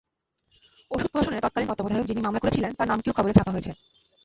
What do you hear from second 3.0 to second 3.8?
খবরে ছাপা হয়েছে।